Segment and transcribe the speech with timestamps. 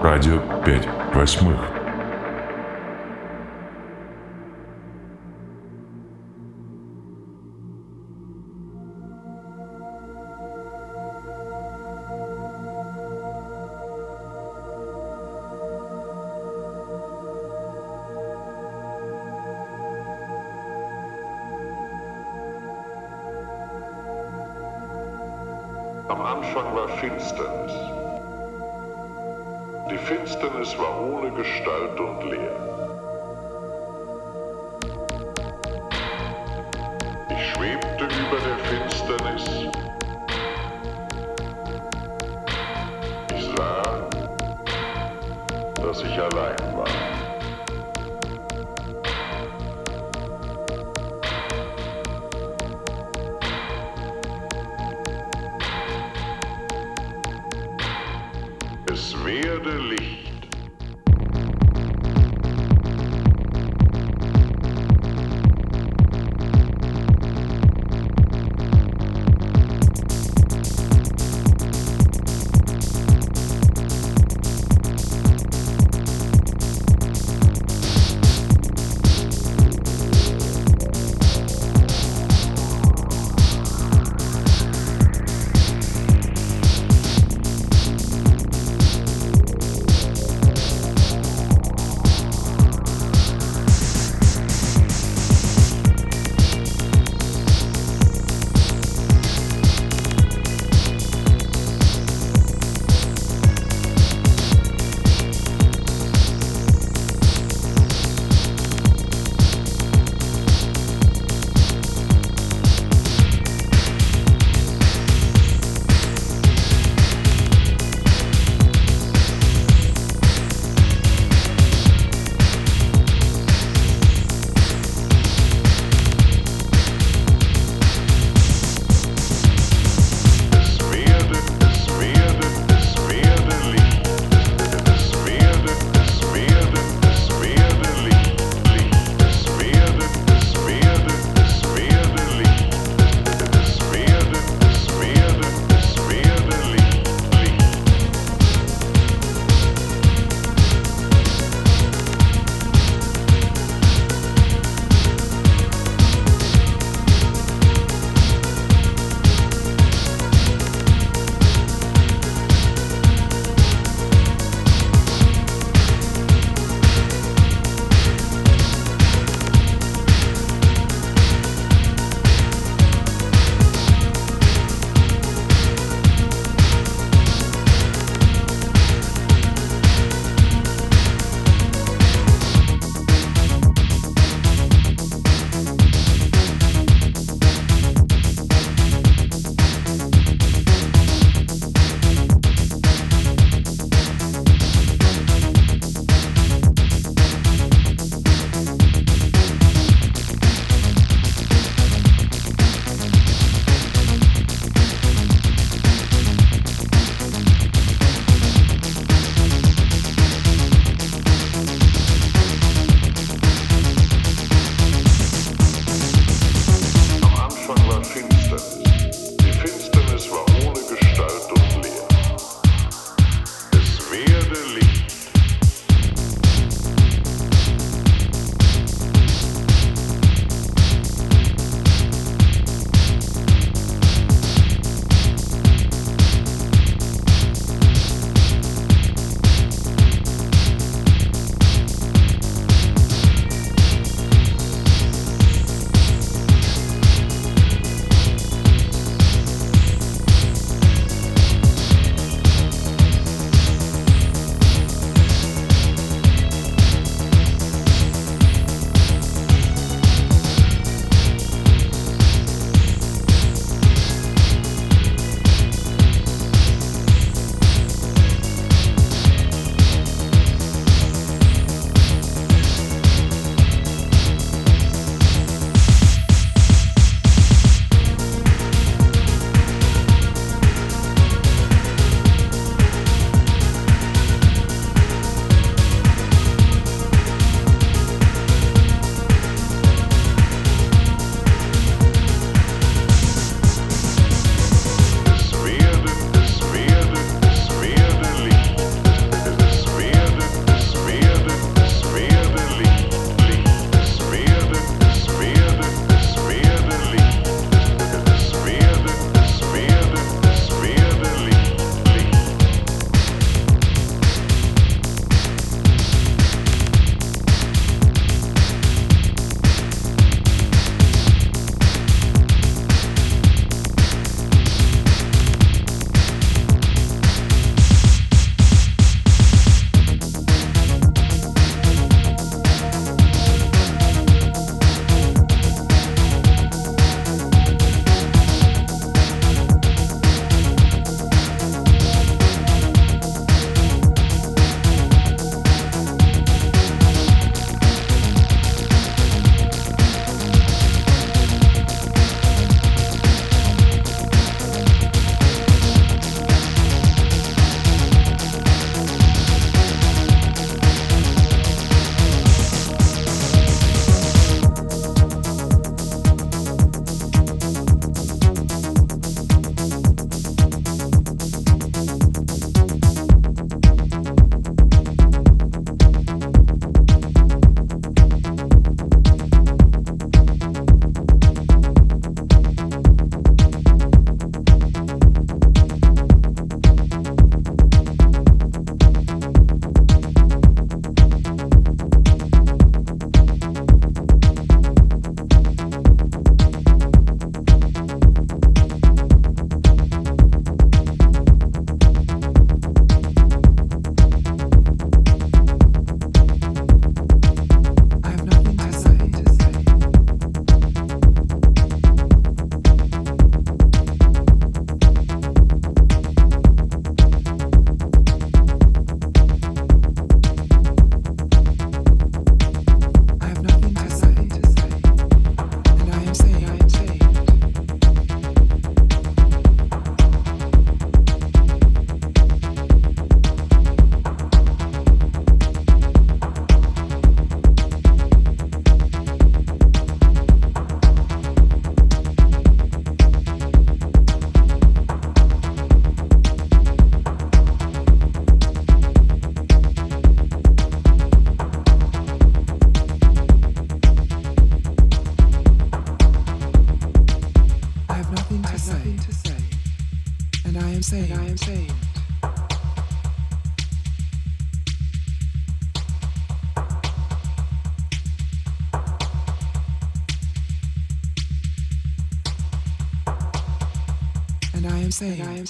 [0.00, 1.77] Радио 5 восьмых.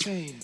[0.09, 0.38] insane.